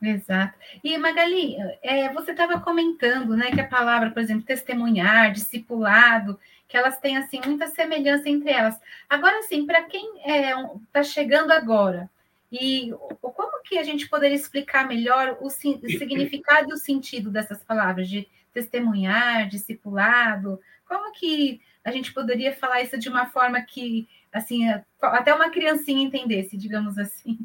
[0.00, 0.54] Exato.
[0.84, 6.76] E Magali, é, você estava comentando, né, que a palavra, por exemplo, testemunhar, discipulado, que
[6.76, 8.78] elas têm assim muita semelhança entre elas.
[9.08, 12.08] Agora, sim, para quem está é, chegando agora,
[12.50, 17.62] e como que a gente poderia explicar melhor o, o significado e o sentido dessas
[17.62, 20.58] palavras de testemunhar, discipulado?
[20.86, 24.62] Como que a gente poderia falar isso de uma forma que, assim,
[25.00, 27.38] até uma criancinha entendesse, digamos assim?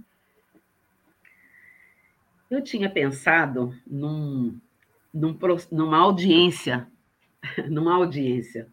[2.50, 4.58] Eu tinha pensado num,
[5.14, 5.38] num,
[5.72, 6.88] numa audiência,
[7.70, 8.70] numa audiência.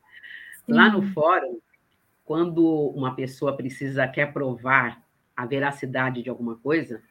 [0.65, 0.73] Sim.
[0.75, 1.59] Lá no fórum,
[2.25, 5.03] quando uma pessoa precisa, quer provar
[5.41, 7.03] a veracidade de alguma coisa,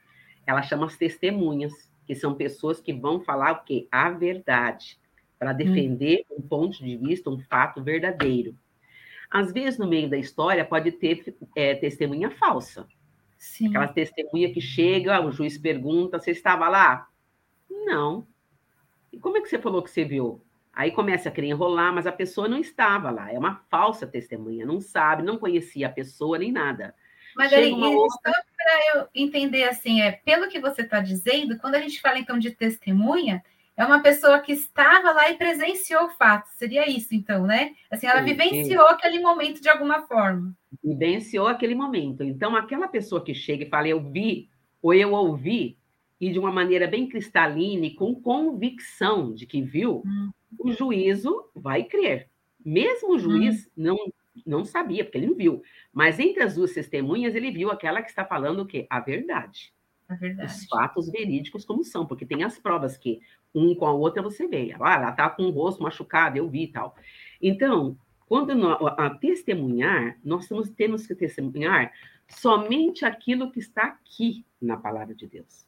[0.45, 1.73] ela chama as testemunhas,
[2.05, 3.87] que são pessoas que vão falar o quê?
[3.91, 4.99] A verdade,
[5.39, 6.35] para defender hum.
[6.37, 8.55] um ponto de vista, um fato verdadeiro.
[9.31, 12.87] Às vezes, no meio da história, pode ter é, testemunha falsa.
[13.37, 13.69] Sim.
[13.69, 17.07] Aquela testemunha que chega, o juiz pergunta: você estava lá?
[17.69, 18.27] Não.
[19.11, 20.43] E como é que você falou que você viu?
[20.71, 23.31] Aí começa a querer enrolar, mas a pessoa não estava lá.
[23.31, 26.93] É uma falsa testemunha, não sabe, não conhecia a pessoa nem nada.
[27.35, 28.31] Mas aí, outra...
[28.33, 32.19] só para eu entender assim, é pelo que você está dizendo, quando a gente fala
[32.19, 33.43] então de testemunha,
[33.79, 36.49] é uma pessoa que estava lá e presenciou o fato.
[36.57, 37.73] Seria isso, então, né?
[37.89, 38.93] Assim, ela sim, vivenciou sim.
[38.93, 40.53] aquele momento de alguma forma.
[40.83, 42.21] Vivenciou aquele momento.
[42.21, 44.49] Então, aquela pessoa que chega e fala, eu vi,
[44.81, 45.77] ou eu ouvi,
[46.19, 50.29] e de uma maneira bem cristalina e com convicção de que viu, hum.
[50.59, 52.27] o juízo vai crer.
[52.63, 53.69] Mesmo o juiz hum.
[53.77, 53.97] não,
[54.45, 55.61] não sabia, porque ele não viu.
[55.91, 58.87] Mas entre as duas testemunhas, ele viu aquela que está falando o quê?
[58.89, 59.73] A verdade.
[60.07, 60.51] A verdade.
[60.51, 63.19] Os fatos verídicos como são, porque tem as provas que
[63.53, 64.75] um com a outra você vê.
[64.79, 66.95] Ah, ela está com o rosto machucado, eu vi e tal.
[67.41, 67.97] Então,
[68.27, 71.91] quando nós, a testemunhar, nós temos, temos que testemunhar
[72.27, 75.67] somente aquilo que está aqui na palavra de Deus.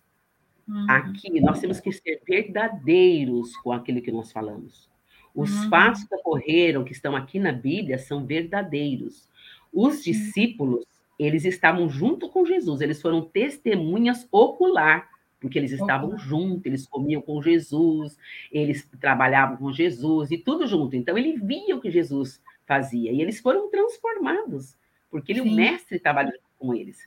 [0.68, 0.86] Uhum.
[0.90, 4.91] Aqui, nós temos que ser verdadeiros com aquilo que nós falamos.
[5.36, 5.70] Os uhum.
[5.70, 9.30] fatos que ocorreram, que estão aqui na Bíblia, são verdadeiros.
[9.74, 10.86] Os discípulos,
[11.18, 15.10] eles estavam junto com Jesus, eles foram testemunhas ocular
[15.42, 18.16] porque eles estavam juntos, eles comiam com Jesus,
[18.52, 20.96] eles trabalhavam com Jesus e tudo junto.
[20.96, 24.78] Então ele via o que Jesus fazia e eles foram transformados,
[25.10, 27.00] porque ele, o mestre trabalhou com eles.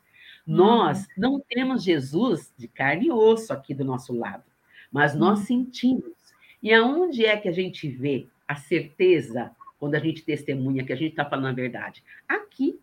[0.46, 0.56] Uhum.
[0.56, 4.42] Nós não temos Jesus de carne e osso aqui do nosso lado,
[4.90, 5.46] mas nós uhum.
[5.46, 6.23] sentimos.
[6.64, 10.96] E aonde é que a gente vê a certeza quando a gente testemunha que a
[10.96, 12.02] gente está falando a verdade?
[12.26, 12.80] Aqui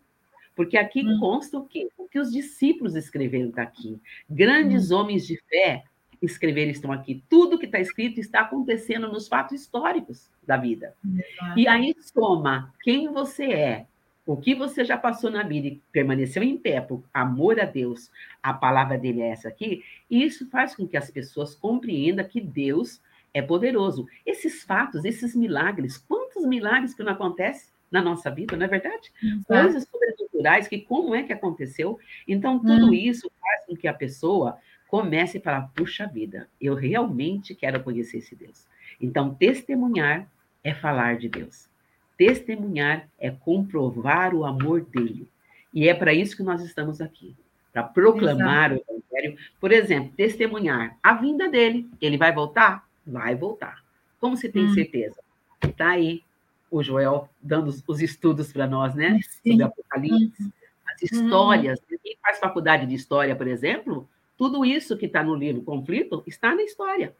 [0.54, 1.18] porque aqui hum.
[1.18, 4.00] consta o que, o que os discípulos escreveram está aqui.
[4.28, 4.96] Grandes hum.
[4.96, 5.84] homens de fé
[6.20, 7.22] escreveram estão aqui.
[7.28, 10.94] Tudo que está escrito está acontecendo nos fatos históricos da vida.
[11.04, 11.58] Exato.
[11.58, 13.86] E aí soma quem você é,
[14.24, 18.10] o que você já passou na vida e permaneceu em pé por amor a Deus,
[18.40, 22.40] a palavra dele é essa aqui, e isso faz com que as pessoas compreendam que
[22.40, 23.00] Deus
[23.34, 24.06] é poderoso.
[24.24, 29.12] Esses fatos, esses milagres, quantos milagres que não acontecem na nossa vida, não é verdade?
[29.22, 29.44] Exato.
[29.46, 31.98] Coisas sobrenaturais, que como é que aconteceu?
[32.26, 32.94] Então, tudo hum.
[32.94, 38.18] isso faz com que a pessoa comece a falar, puxa vida, eu realmente quero conhecer
[38.18, 38.66] esse Deus.
[39.00, 40.28] Então, testemunhar
[40.62, 41.68] é falar de Deus.
[42.16, 45.28] Testemunhar é comprovar o amor dele.
[45.72, 47.34] E é para isso que nós estamos aqui
[47.72, 48.84] para proclamar Exato.
[48.86, 49.38] o evangelho.
[49.58, 51.88] Por exemplo, testemunhar a vinda dele.
[52.00, 52.86] Ele vai voltar?
[53.06, 53.82] Vai voltar.
[54.20, 54.74] Como você tem hum.
[54.74, 55.20] certeza?
[55.62, 56.22] Está aí
[56.70, 59.18] o Joel dando os estudos para nós, né?
[59.22, 59.52] Sim.
[59.52, 60.52] Sobre Apocalipse, uhum.
[60.86, 61.78] as histórias.
[61.90, 61.98] Uhum.
[62.02, 66.54] Quem faz faculdade de história, por exemplo, tudo isso que está no livro Conflito está
[66.54, 67.14] na história.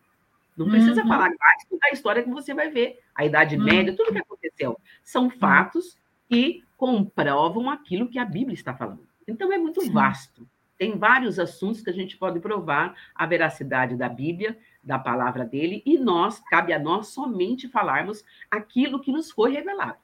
[0.57, 1.09] Não precisa uhum.
[1.09, 3.01] falar, vai estudar a história que você vai ver.
[3.15, 3.65] A Idade uhum.
[3.65, 4.79] Média, tudo que aconteceu.
[5.03, 5.97] São fatos
[6.29, 9.07] que comprovam aquilo que a Bíblia está falando.
[9.29, 9.93] Então é muito Sim.
[9.93, 10.47] vasto.
[10.83, 15.81] Tem vários assuntos que a gente pode provar a veracidade da Bíblia, da palavra dele,
[15.87, 19.99] e nós, cabe a nós somente falarmos aquilo que nos foi revelado.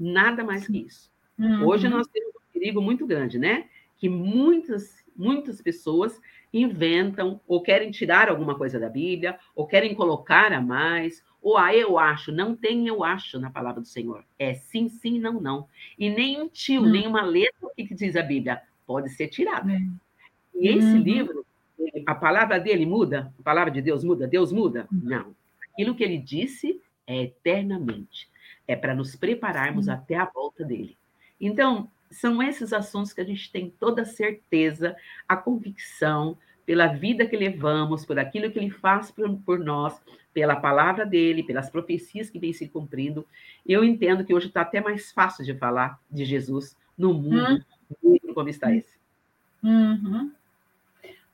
[0.00, 1.12] Nada mais que isso.
[1.38, 1.66] Uhum.
[1.66, 3.66] Hoje nós temos um perigo muito grande, né?
[3.98, 6.18] Que muitas, muitas pessoas
[6.50, 11.76] inventam ou querem tirar alguma coisa da Bíblia, ou querem colocar a mais, ou ah,
[11.76, 14.24] eu acho, não tem eu acho na palavra do Senhor.
[14.38, 15.68] É sim, sim, não, não.
[15.98, 16.88] E nem um tio, uhum.
[16.88, 19.70] nem uma letra que diz a Bíblia pode ser tirada.
[19.70, 19.98] Uhum.
[20.54, 21.02] E esse uhum.
[21.02, 21.46] livro
[22.06, 23.32] a palavra dele muda?
[23.38, 24.26] A palavra de Deus muda?
[24.26, 24.86] Deus muda?
[24.92, 25.00] Uhum.
[25.02, 25.36] Não.
[25.72, 28.28] Aquilo que ele disse é eternamente.
[28.66, 29.94] É para nos prepararmos uhum.
[29.94, 30.96] até a volta dele.
[31.40, 34.96] Então, são esses assuntos que a gente tem toda a certeza,
[35.28, 40.00] a convicção, pela vida que levamos, por aquilo que ele faz por, por nós,
[40.32, 43.26] pela palavra dele, pelas profecias que vêm se cumprindo.
[43.66, 47.64] Eu entendo que hoje está até mais fácil de falar de Jesus no mundo,
[48.02, 48.18] uhum.
[48.32, 48.96] como está esse.
[49.62, 50.30] Uhum.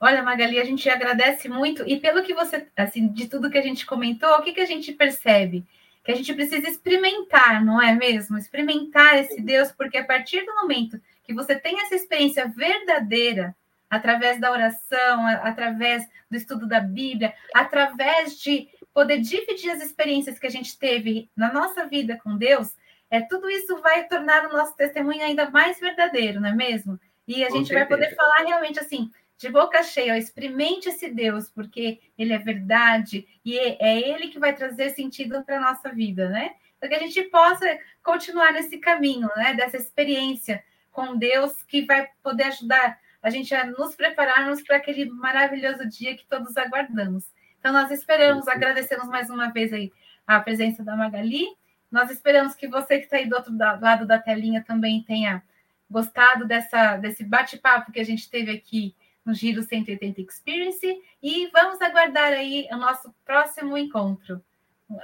[0.01, 3.63] Olha, Magali, a gente agradece muito e pelo que você, assim, de tudo que a
[3.63, 5.67] gente comentou, o que, que a gente percebe?
[6.05, 8.39] Que a gente precisa experimentar, não é mesmo?
[8.39, 13.55] Experimentar esse Deus, porque a partir do momento que você tem essa experiência verdadeira,
[13.91, 20.47] através da oração, através do estudo da Bíblia, através de poder dividir as experiências que
[20.47, 22.75] a gente teve na nossa vida com Deus,
[23.11, 27.01] é tudo isso vai tornar o nosso testemunho ainda mais verdadeiro, não é mesmo?
[27.27, 27.89] E a com gente certeza.
[27.89, 32.39] vai poder falar realmente assim, de boca cheia, ó, experimente esse Deus, porque ele é
[32.39, 36.57] verdade e é, ele que vai trazer sentido para a nossa vida, né?
[36.81, 39.55] Para que a gente possa continuar nesse caminho, né?
[39.55, 45.07] Dessa experiência com Deus que vai poder ajudar a gente a nos prepararmos para aquele
[45.07, 47.25] maravilhoso dia que todos aguardamos.
[47.61, 49.93] Então, nós esperamos, agradecemos mais uma vez aí
[50.27, 51.47] a presença da Magali.
[51.91, 55.43] Nós esperamos que você que está aí do outro lado da telinha também tenha
[55.91, 58.95] gostado dessa, desse bate-papo que a gente teve aqui
[59.29, 60.87] no Giro 180 Experience
[61.23, 64.43] e vamos aguardar aí o nosso próximo encontro.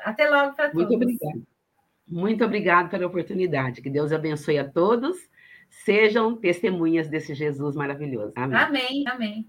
[0.03, 0.89] Até logo para todos.
[0.89, 1.43] Muito obrigada.
[2.09, 3.83] Muito obrigada pela oportunidade.
[3.83, 5.17] Que Deus abençoe a todos.
[5.69, 8.33] Sejam testemunhas desse Jesus maravilhoso.
[8.37, 8.59] Amém.
[8.59, 9.05] Amém.
[9.07, 9.47] Amém.